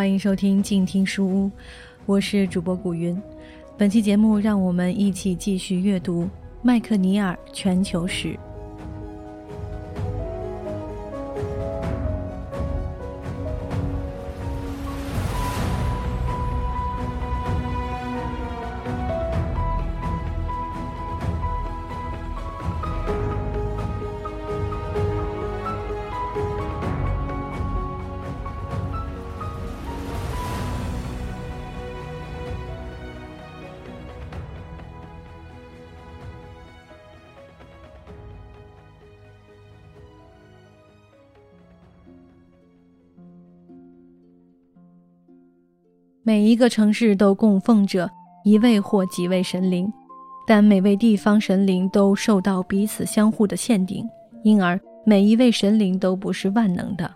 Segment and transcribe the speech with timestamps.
[0.00, 1.50] 欢迎收听静听书屋，
[2.06, 3.20] 我是主播古云。
[3.76, 6.26] 本期节目，让我们一起继续阅读
[6.62, 8.34] 麦克尼尔全球史。
[46.30, 48.08] 每一个城市都供奉着
[48.44, 49.92] 一位或几位神灵，
[50.46, 54.08] 但每位地方神灵都受到彼此相互的限定，
[54.44, 57.10] 因而每一位神灵都不是万能的。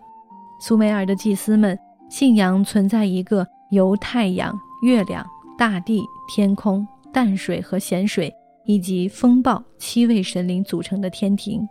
[0.60, 1.78] 苏美尔的祭司们
[2.10, 5.24] 信仰存在一个由太阳、月亮、
[5.56, 8.34] 大地、天空、淡水和咸水
[8.64, 11.64] 以及风暴七位神灵组成的天庭，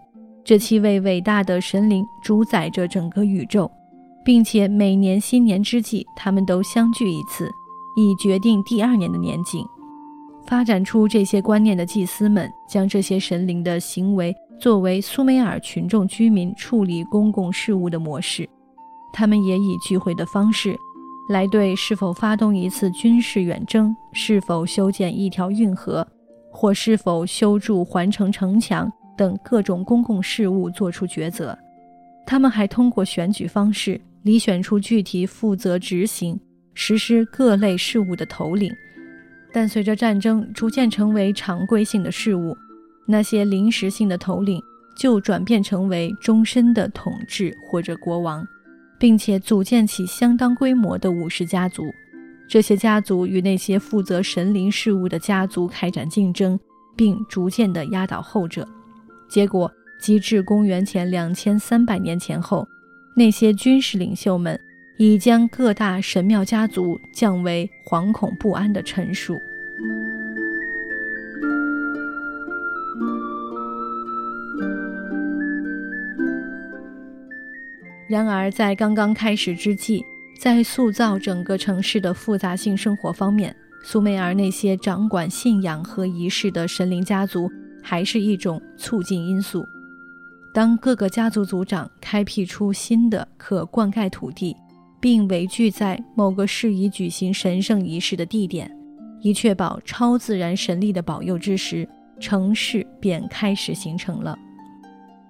[0.46, 3.70] 这七位伟大的神灵主宰着整个宇宙。
[4.24, 7.52] 并且每年新年之际，他们都相聚一次，
[7.96, 9.66] 以决定第二年的年景。
[10.46, 18.48] 发展出这些观念的祭司们，将这些神灵的行为作为苏美尔群众居民处理公共事务的模式。
[19.14, 20.76] 他们也以聚会的方式，
[21.30, 26.06] 来对是否发动一次军事远征、是否修建一条运河，
[26.52, 31.58] 或是否修筑环城城墙等各种公共事务作出抉择。
[32.26, 34.00] 他们还通过选举方式。
[34.24, 36.40] 里选出具体负责执行、
[36.74, 38.74] 实施各类事务的头领，
[39.52, 42.56] 但随着战争逐渐成为常规性的事务，
[43.06, 44.62] 那些临时性的头领
[44.98, 48.46] 就转变成为终身的统治或者国王，
[48.98, 51.84] 并且组建起相当规模的武士家族。
[52.48, 56.60] 这些家族与那些负责神灵事务的家族开展竞争，
[56.96, 58.68] 并逐渐地压倒后者。
[59.30, 62.66] 结果，即至公元前两千三百年前后。
[63.16, 64.60] 那些军事领袖们
[64.98, 69.40] 已将各大神庙家族降为惶恐不安的臣属。
[78.10, 80.04] 然而，在刚刚开始之际，
[80.40, 89.66] 在塑造整个城市的复杂性生活方面，苏美尔那些掌管信仰和仪式的神灵家族还是一种促进因素。
[90.54, 94.56] 当各个家族族长开辟出新的可灌溉土地，
[95.02, 98.72] 并围聚在某个适宜举行神圣仪式的地点，
[99.22, 104.38] 以确保超自然神力的保佑之时，城市便开始形成了。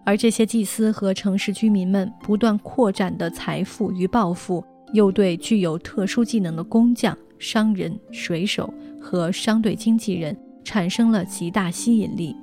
[0.05, 4.61] 而这些祭司和城市居民们不断扩展的财富与抱负，
[4.91, 12.35] 又对具有特殊技能的工匠、商人、水手和商队经纪人产生了极大吸引力。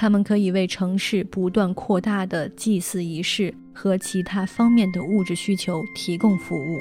[0.00, 6.78] 他们可以为城市不断扩大的祭祀仪式和其他方面的物质需求提供服务。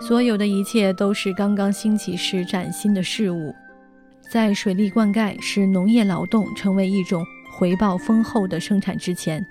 [0.00, 3.52] 所有的一切都是刚刚兴起时崭新的事物。
[4.30, 9.44] 在水利灌溉使农业劳动成为一种回报丰厚的生产之前，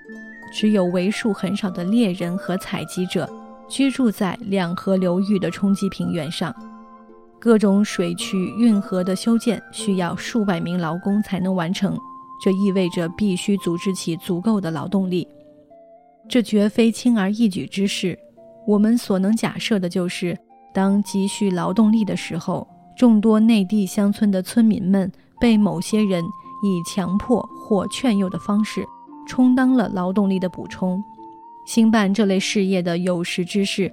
[0.50, 3.28] 只有为数很少的猎人和采集者
[3.68, 6.54] 居住在两河流域的冲积平原上。
[7.42, 11.98] 各种水渠、运河的修建需要数百名劳工才能完成，
[12.40, 15.26] 这意味着必须组织起足够的劳动力。
[16.28, 18.16] 这绝非轻而易举之事。
[18.64, 20.38] 我们所能假设的就是，
[20.72, 22.64] 当急需劳动力的时候，
[22.96, 26.22] 众多内地乡村的村民们被某些人
[26.62, 28.86] 以强迫或劝诱的方式，
[29.26, 31.02] 充当了劳动力的补充。
[31.66, 33.92] 兴办这类事业的有识之士，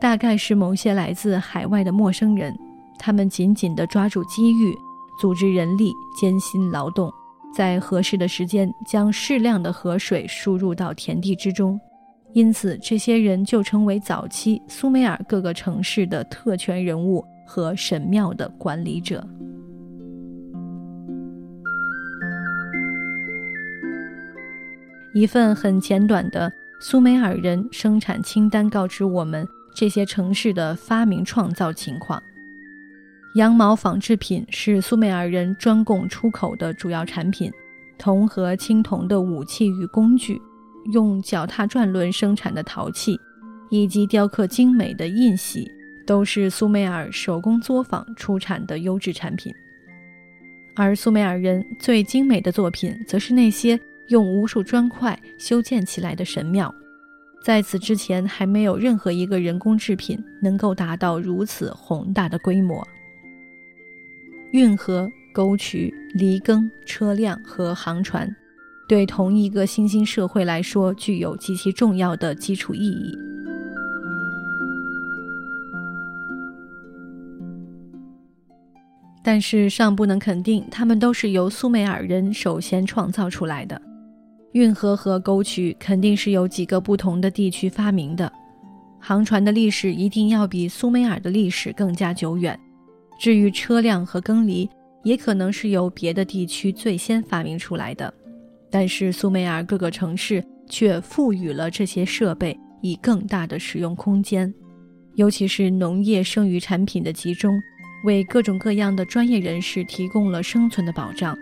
[0.00, 2.58] 大概是某些来自海外的陌生人。
[2.98, 4.76] 他们紧紧地抓住机遇，
[5.20, 7.12] 组织人力，艰辛劳动，
[7.54, 11.80] 在合适的时间将适量的河水输入到田地之中。
[12.34, 19.26] 因此，这些人就成为早期苏美尔各个城市的特权人物和神庙的管理者。
[25.14, 32.22] 一份很简短的苏美尔人生产清单告知我们这些城市的发明创造情况。
[33.34, 37.52] 羊毛纺织品是苏美尔人专供出口的主要产品，
[37.98, 40.40] 铜和青铜的武器与工具，
[40.92, 43.20] 用脚踏转轮生产的陶器，
[43.70, 45.70] 以及雕刻精美的印玺，
[46.06, 49.52] 都是苏美尔手工作坊出产的优质产品。
[50.74, 53.78] 而苏美尔人最精美的作品，则是那些
[54.08, 56.74] 用无数砖块修建起来的神庙。
[57.44, 62.86] 在此之前，还没有任何一个人工制品能够达到如此宏大的规模。
[64.52, 68.28] 运河、沟渠、犁耕、车辆和航船，
[68.88, 73.16] 对同一个新兴社会来说，具有极其重要的基础意义。
[79.22, 83.80] 但是尚不能肯定，他们都是由苏美尔人首先创造出来的。
[84.52, 88.32] 运河和沟渠肯定是由几个不同的地区发明的。
[88.98, 92.58] 航船的历史一定要比苏美尔的历史更加久远。
[93.18, 94.70] 至于车辆和耕犁，
[95.02, 98.12] 也可能是由别的地区最先发明出来的。
[98.70, 104.52] 但是苏美尔各个城市却赋予了这些设备以更大的使用空间，
[105.16, 107.60] 尤其是农业剩余产品的集中。
[108.04, 111.36] 为各种各样的专业人士提供了生存的保障，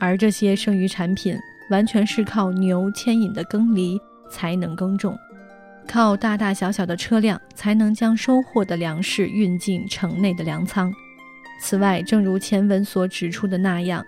[0.00, 1.38] 而这些剩余产品
[1.70, 3.96] 完全是靠牛牵引的耕犁
[4.28, 5.16] 才能耕种，
[5.86, 10.92] 靠大大小小的车辆才能将收获的粮食运进城内的粮仓。
[11.60, 14.04] 此外，正如前文所指出的那样，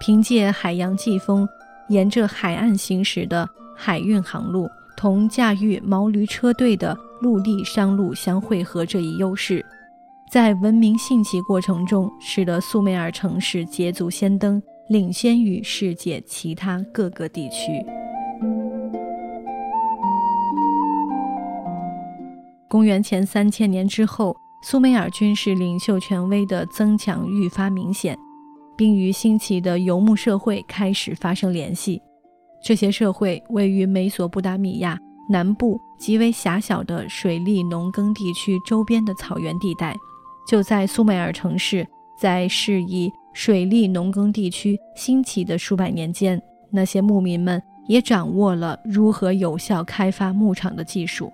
[0.00, 1.46] 凭借海洋季风，
[1.88, 9.64] 沿着海岸行驶的海运航路，同驾驭毛驴车队的陆地商路相汇合这一优势。
[10.30, 17.84] 在文明兴起过程中，使得苏美尔城市捷足先登，领先于世界其他各个地区。
[22.66, 24.34] 公元前三千年之后，
[24.66, 28.18] 苏美尔军事领袖权威的增强愈发明显，
[28.74, 32.00] 并与兴起的游牧社会开始发生联系。
[32.64, 39.94] 这些社会位于美索不达米亚南部极为狭小的水利农耕地区周边的草原地带。
[40.48, 41.86] 就在苏美尔城市
[42.18, 46.40] 在适宜水利农耕地区兴起的数百年间，
[46.70, 51.30] 那些牧民们也掌握了如何有效开发牧场的技术。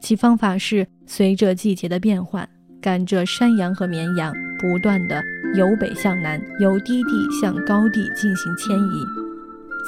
[0.00, 2.46] 其方法是随着季节的变换，
[2.84, 7.10] 赶着山羊和绵羊，不断的由北向南，由低地
[7.40, 9.06] 向高地进行迁移。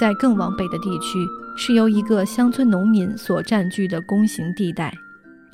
[0.00, 1.18] 在更往北的地区，
[1.58, 4.94] 是由一个乡村农民所占据的弓形地带，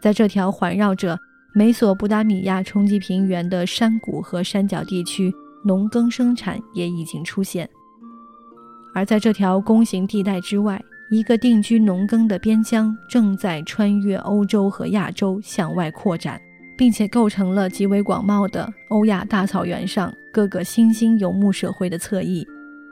[0.00, 1.18] 在这条环绕着。
[1.52, 5.30] 美索不达米亚冲积平原的山谷和山脚地区，
[5.64, 7.68] 农耕生产也已经出现。
[8.94, 10.80] 而在这条弓形地带之外，
[11.10, 16.40] 一个定居农耕的边疆正在穿越欧洲和亚洲向外扩展，
[16.82, 22.44] 并且构成了极为广袤的欧亚大草原上各个新兴游牧社会的侧翼。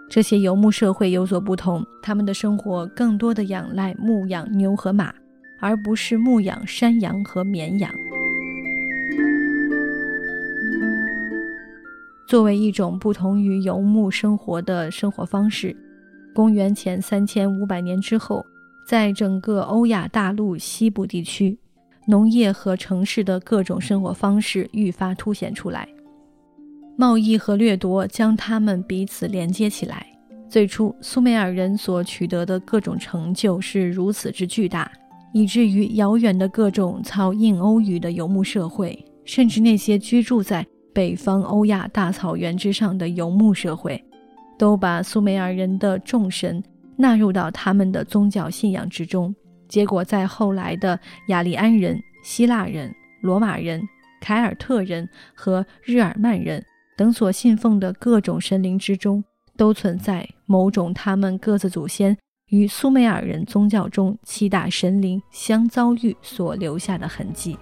[0.08, 5.12] 这些游牧社会有所不同，他们的生活更多的仰赖牧养牛和马，
[5.58, 7.92] 而不是牧养山羊和绵羊。
[12.28, 15.74] 作为一种不同于游牧生活的生活方式，
[16.32, 18.46] 公元前三千五百年之后，
[18.86, 21.58] 在整个欧亚大陆西部地区，
[22.10, 25.88] 农业和城市的各种生活方式愈发凸显出来。
[26.96, 30.04] 贸易和掠夺将他们彼此连接起来。
[30.48, 34.90] 最初，苏美尔人所取得的各种成就是如此之巨大，
[35.32, 40.66] 以至于遥远的各种操印欧语的游牧社会，甚至那些居住在。
[40.92, 44.04] 北方欧亚大草原之上的游牧社会，
[44.58, 46.60] 都把苏美尔人的众神
[46.96, 49.32] 纳入到他们的宗教信仰之中。
[49.70, 53.80] 结果，在后来的雅利安人、希腊人、罗马人、
[54.20, 56.62] 凯尔特人和日耳曼人
[56.96, 59.22] 等所信奉的各种神灵之中，
[59.56, 62.14] 都存在某种他们各自祖先
[62.48, 67.56] 与苏美尔人宗教中七大神灵相遭遇所留下的痕迹。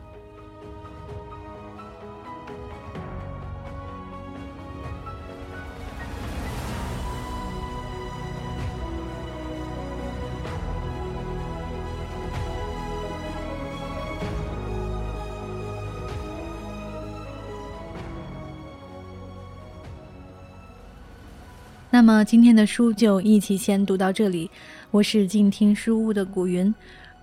[21.90, 24.50] 那么今天的书就一起先读到这里。
[24.90, 26.72] 我是静听书屋的古云。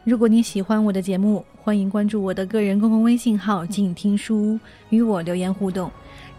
[0.04, 5.92] 如果你喜欢我的节目，欢迎关注我的个人公共微信号“静听书屋”，与我留言互动。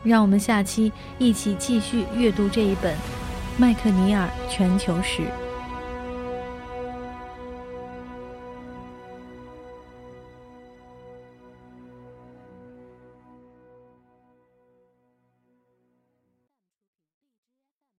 [0.02, 2.92] 让我们下期一起继续阅读这一本
[3.56, 5.22] 《麦克尼尔全球史》。